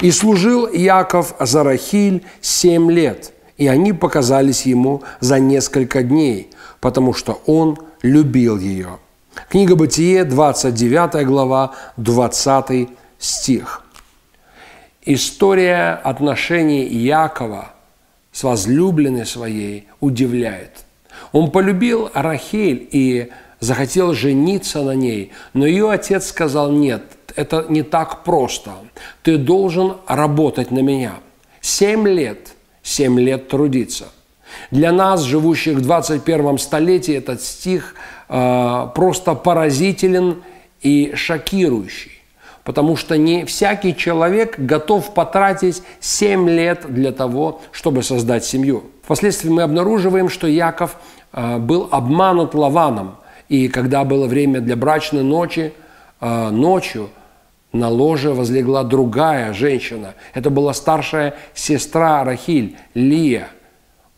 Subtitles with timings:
[0.00, 6.50] И служил Яков за Рахиль семь лет, и они показались ему за несколько дней,
[6.80, 8.98] потому что он любил ее.
[9.50, 13.84] Книга Бытие, 29 глава, 20 стих.
[15.04, 17.72] История отношений Якова
[18.32, 20.84] с возлюбленной своей удивляет.
[21.32, 23.30] Он полюбил Рахиль и
[23.60, 27.02] захотел жениться на ней, но ее отец сказал нет–
[27.36, 28.72] это не так просто.
[29.22, 31.14] Ты должен работать на меня.
[31.60, 34.08] Семь лет, семь лет трудиться.
[34.70, 37.94] Для нас, живущих в 21 столетии, этот стих
[38.28, 40.42] э, просто поразителен
[40.80, 42.12] и шокирующий.
[42.64, 48.84] Потому что не всякий человек готов потратить 7 лет для того, чтобы создать семью.
[49.02, 50.96] Впоследствии мы обнаруживаем, что Яков
[51.32, 53.16] э, был обманут Лаваном.
[53.48, 55.72] И когда было время для брачной ночи,
[56.20, 57.10] э, ночью
[57.72, 60.14] на ложе возлегла другая женщина.
[60.34, 63.48] Это была старшая сестра Рахиль, Лия.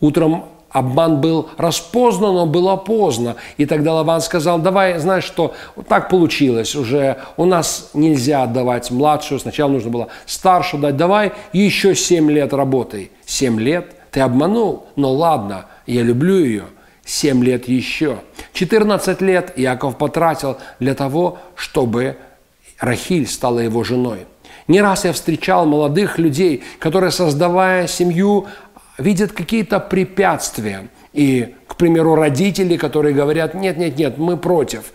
[0.01, 3.37] Утром обман был распознан, но было поздно.
[3.59, 8.91] И тогда Лаван сказал, давай, знаешь что, вот так получилось уже, у нас нельзя отдавать
[8.91, 13.11] младшую, сначала нужно было старшую дать, давай еще семь лет работай.
[13.27, 13.95] Семь лет?
[14.11, 14.87] Ты обманул?
[14.97, 16.65] Ну ладно, я люблю ее.
[17.05, 18.19] Семь лет еще.
[18.53, 22.17] 14 лет Яков потратил для того, чтобы
[22.83, 24.27] Рахиль стала его женой.
[24.67, 28.49] Не раз я встречал молодых людей, которые, создавая семью,
[28.99, 30.89] видят какие-то препятствия.
[31.13, 34.93] И, к примеру, родители, которые говорят, нет, нет, нет, мы против.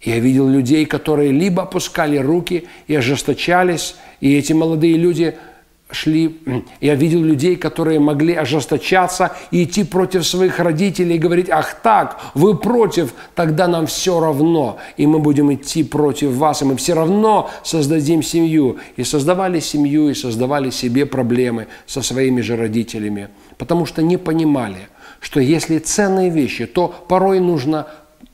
[0.00, 5.36] Я видел людей, которые либо опускали руки и ожесточались, и эти молодые люди–
[5.92, 6.40] шли,
[6.80, 12.20] я видел людей, которые могли ожесточаться и идти против своих родителей и говорить, ах так,
[12.34, 16.94] вы против, тогда нам все равно, и мы будем идти против вас, и мы все
[16.94, 18.78] равно создадим семью.
[18.96, 23.28] И создавали семью, и создавали себе проблемы со своими же родителями,
[23.58, 24.88] потому что не понимали,
[25.20, 27.86] что если ценные вещи, то порой нужно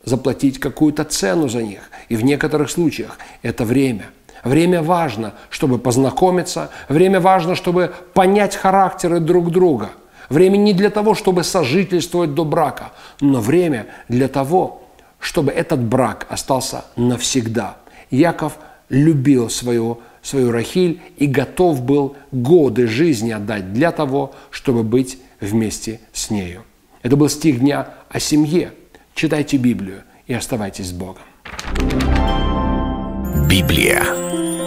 [0.05, 1.91] заплатить какую-то цену за них.
[2.09, 4.11] И в некоторых случаях это время–
[4.45, 6.71] Время важно, чтобы познакомиться.
[6.89, 9.91] Время важно, чтобы понять характеры друг друга.
[10.29, 14.83] Время не для того, чтобы сожительствовать до брака, но время для того,
[15.21, 17.77] чтобы этот брак остался навсегда.
[18.11, 18.59] Яков
[18.89, 26.01] любил свою, свою Рахиль и готов был годы жизни отдать для того, чтобы быть вместе
[26.13, 26.65] с нею.
[27.03, 28.73] Это был стих дня о семье.
[29.15, 31.23] Читайте Библию и оставайтесь с Богом.
[33.49, 34.25] Библия.